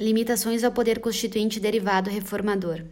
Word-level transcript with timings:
Limitações 0.00 0.64
ao 0.64 0.72
poder 0.72 0.98
constituinte 0.98 1.60
derivado 1.60 2.08
reformador: 2.08 2.84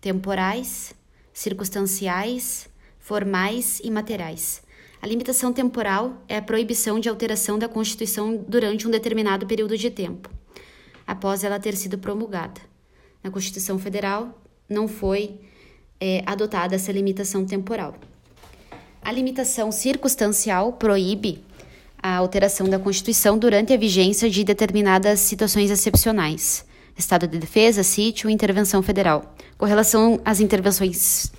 temporais, 0.00 0.92
circunstanciais, 1.32 2.68
formais 2.98 3.80
e 3.84 3.88
materiais. 3.88 4.60
A 5.00 5.06
limitação 5.06 5.52
temporal 5.52 6.20
é 6.26 6.36
a 6.36 6.42
proibição 6.42 6.98
de 6.98 7.08
alteração 7.08 7.60
da 7.60 7.68
Constituição 7.68 8.36
durante 8.36 8.88
um 8.88 8.90
determinado 8.90 9.46
período 9.46 9.78
de 9.78 9.88
tempo, 9.88 10.28
após 11.06 11.44
ela 11.44 11.60
ter 11.60 11.76
sido 11.76 11.96
promulgada. 11.96 12.60
Na 13.22 13.30
Constituição 13.30 13.78
Federal 13.78 14.36
não 14.68 14.88
foi 14.88 15.38
é, 16.00 16.24
adotada 16.26 16.74
essa 16.74 16.90
limitação 16.90 17.46
temporal. 17.46 17.94
A 19.00 19.12
limitação 19.12 19.70
circunstancial 19.70 20.72
proíbe 20.72 21.44
a 22.02 22.16
alteração 22.16 22.68
da 22.68 22.78
Constituição 22.78 23.38
durante 23.38 23.72
a 23.72 23.76
vigência 23.76 24.28
de 24.28 24.42
determinadas 24.42 25.20
situações 25.20 25.70
excepcionais. 25.70 26.64
Estado 26.98 27.28
de 27.28 27.38
defesa, 27.38 27.82
sítio 27.82 28.28
intervenção 28.28 28.82
federal. 28.82 29.34
Com 29.56 29.64
relação 29.64 30.20
às 30.24 30.40
intervenções, 30.40 31.32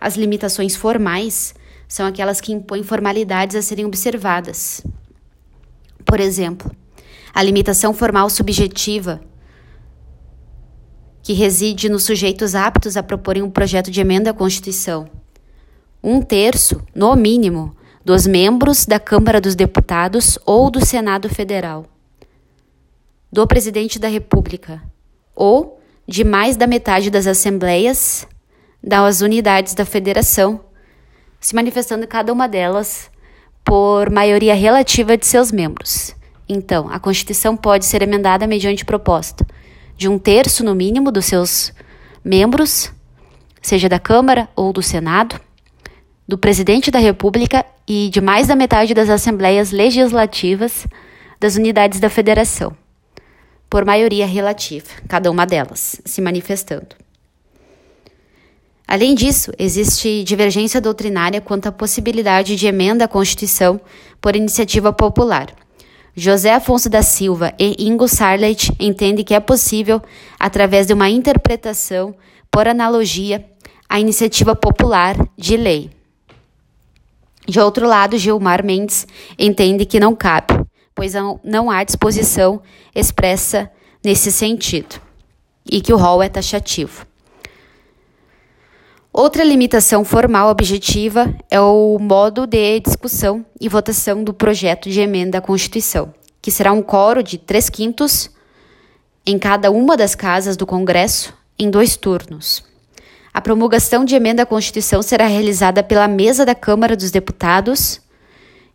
as 0.00 0.16
limitações 0.16 0.74
formais 0.74 1.54
são 1.86 2.06
aquelas 2.06 2.40
que 2.40 2.52
impõem 2.52 2.82
formalidades 2.82 3.54
a 3.56 3.62
serem 3.62 3.86
observadas. 3.86 4.84
Por 6.04 6.18
exemplo, 6.18 6.70
a 7.32 7.42
limitação 7.42 7.94
formal 7.94 8.28
subjetiva, 8.28 9.20
que 11.22 11.32
reside 11.32 11.88
nos 11.88 12.04
sujeitos 12.04 12.54
aptos 12.54 12.96
a 12.96 13.02
proporem 13.02 13.42
um 13.42 13.50
projeto 13.50 13.90
de 13.90 14.00
emenda 14.00 14.30
à 14.30 14.34
Constituição. 14.34 15.08
Um 16.02 16.20
terço, 16.22 16.82
no 16.94 17.14
mínimo, 17.14 17.76
dos 18.08 18.26
membros 18.26 18.86
da 18.86 18.98
Câmara 18.98 19.38
dos 19.38 19.54
Deputados 19.54 20.38
ou 20.46 20.70
do 20.70 20.82
Senado 20.82 21.28
Federal, 21.28 21.84
do 23.30 23.46
Presidente 23.46 23.98
da 23.98 24.08
República 24.08 24.82
ou 25.36 25.78
de 26.06 26.24
mais 26.24 26.56
da 26.56 26.66
metade 26.66 27.10
das 27.10 27.26
assembleias 27.26 28.26
das 28.82 29.20
unidades 29.20 29.74
da 29.74 29.84
Federação, 29.84 30.58
se 31.38 31.54
manifestando 31.54 32.06
cada 32.06 32.32
uma 32.32 32.48
delas 32.48 33.10
por 33.62 34.08
maioria 34.08 34.54
relativa 34.54 35.14
de 35.14 35.26
seus 35.26 35.52
membros. 35.52 36.16
Então, 36.48 36.88
a 36.90 36.98
Constituição 36.98 37.58
pode 37.58 37.84
ser 37.84 38.00
emendada 38.00 38.46
mediante 38.46 38.86
proposta 38.86 39.46
de 39.98 40.08
um 40.08 40.18
terço, 40.18 40.64
no 40.64 40.74
mínimo, 40.74 41.12
dos 41.12 41.26
seus 41.26 41.74
membros, 42.24 42.90
seja 43.60 43.86
da 43.86 43.98
Câmara 43.98 44.48
ou 44.56 44.72
do 44.72 44.82
Senado, 44.82 45.38
do 46.26 46.38
Presidente 46.38 46.90
da 46.90 46.98
República 46.98 47.66
e 47.88 48.10
de 48.10 48.20
mais 48.20 48.46
da 48.46 48.54
metade 48.54 48.92
das 48.92 49.08
assembleias 49.08 49.72
legislativas 49.72 50.86
das 51.40 51.56
unidades 51.56 51.98
da 51.98 52.10
federação, 52.10 52.76
por 53.70 53.84
maioria 53.84 54.26
relativa, 54.26 54.88
cada 55.08 55.30
uma 55.30 55.46
delas 55.46 56.00
se 56.04 56.20
manifestando. 56.20 56.88
Além 58.86 59.14
disso, 59.14 59.52
existe 59.58 60.22
divergência 60.24 60.80
doutrinária 60.80 61.40
quanto 61.40 61.66
à 61.66 61.72
possibilidade 61.72 62.56
de 62.56 62.66
emenda 62.66 63.04
à 63.04 63.08
Constituição 63.08 63.80
por 64.20 64.34
iniciativa 64.34 64.92
popular. 64.92 65.48
José 66.14 66.52
Afonso 66.54 66.88
da 66.88 67.02
Silva 67.02 67.54
e 67.58 67.86
Ingo 67.86 68.08
Sarlet 68.08 68.72
entendem 68.80 69.24
que 69.24 69.34
é 69.34 69.40
possível, 69.40 70.02
através 70.38 70.86
de 70.86 70.94
uma 70.94 71.08
interpretação 71.08 72.14
por 72.50 72.66
analogia, 72.66 73.44
a 73.88 74.00
iniciativa 74.00 74.56
popular 74.56 75.16
de 75.36 75.56
lei. 75.56 75.97
De 77.48 77.58
outro 77.58 77.88
lado, 77.88 78.18
Gilmar 78.18 78.62
Mendes 78.62 79.06
entende 79.38 79.86
que 79.86 79.98
não 79.98 80.14
cabe, 80.14 80.66
pois 80.94 81.14
não 81.42 81.70
há 81.70 81.82
disposição 81.82 82.60
expressa 82.94 83.70
nesse 84.04 84.30
sentido 84.30 85.00
e 85.64 85.80
que 85.80 85.92
o 85.92 85.96
rol 85.96 86.22
é 86.22 86.28
taxativo. 86.28 87.06
Outra 89.10 89.42
limitação 89.42 90.04
formal 90.04 90.50
objetiva 90.50 91.34
é 91.50 91.58
o 91.58 91.98
modo 91.98 92.46
de 92.46 92.80
discussão 92.80 93.44
e 93.58 93.66
votação 93.66 94.22
do 94.22 94.34
projeto 94.34 94.90
de 94.90 95.00
emenda 95.00 95.38
à 95.38 95.40
Constituição, 95.40 96.12
que 96.42 96.50
será 96.50 96.70
um 96.70 96.82
coro 96.82 97.22
de 97.22 97.38
três 97.38 97.70
quintos 97.70 98.30
em 99.24 99.38
cada 99.38 99.70
uma 99.70 99.96
das 99.96 100.14
casas 100.14 100.54
do 100.54 100.66
Congresso 100.66 101.32
em 101.58 101.70
dois 101.70 101.96
turnos. 101.96 102.67
A 103.32 103.40
promulgação 103.40 104.04
de 104.04 104.14
emenda 104.14 104.42
à 104.42 104.46
Constituição 104.46 105.02
será 105.02 105.26
realizada 105.26 105.82
pela 105.82 106.08
mesa 106.08 106.44
da 106.44 106.54
Câmara 106.54 106.96
dos 106.96 107.10
Deputados 107.10 108.00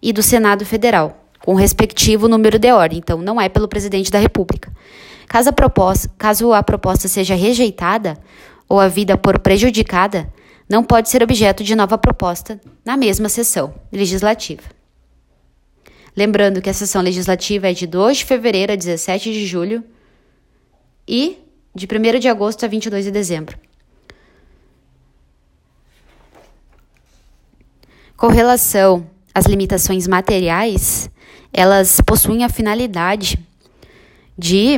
e 0.01 0.13
do 0.13 0.21
Senado 0.21 0.65
Federal, 0.65 1.27
com 1.39 1.53
o 1.53 1.57
respectivo 1.57 2.27
número 2.27 2.59
de 2.59 2.71
ordem, 2.71 2.99
então 2.99 3.21
não 3.21 3.41
é 3.41 3.49
pelo 3.49 3.67
presidente 3.67 4.11
da 4.11 4.19
República. 4.19 4.71
Caso 5.27 5.49
a 5.49 5.53
proposta, 5.53 6.09
caso 6.17 6.53
a 6.53 6.61
proposta 6.61 7.07
seja 7.07 7.35
rejeitada 7.35 8.17
ou 8.69 8.79
a 8.79 8.87
vida 8.87 9.17
por 9.17 9.39
prejudicada, 9.39 10.31
não 10.69 10.83
pode 10.83 11.09
ser 11.09 11.23
objeto 11.23 11.63
de 11.63 11.75
nova 11.75 11.97
proposta 11.97 12.59
na 12.85 12.95
mesma 12.95 13.29
sessão 13.29 13.73
legislativa. 13.91 14.63
Lembrando 16.15 16.61
que 16.61 16.69
a 16.69 16.73
sessão 16.73 17.01
legislativa 17.01 17.69
é 17.69 17.73
de 17.73 17.87
2 17.87 18.17
de 18.17 18.25
fevereiro 18.25 18.71
a 18.71 18.75
17 18.75 19.33
de 19.33 19.45
julho 19.45 19.83
e 21.07 21.39
de 21.73 21.87
1 21.87 22.19
de 22.19 22.29
agosto 22.29 22.63
a 22.63 22.67
22 22.67 23.05
de 23.05 23.11
dezembro. 23.11 23.57
Com 28.16 28.28
relação 28.28 29.06
às 29.34 29.46
limitações 29.46 30.07
materiais, 30.07 31.09
elas 31.51 32.00
possuem 32.06 32.44
a 32.44 32.50
finalidade 32.50 33.38
de 34.38 34.72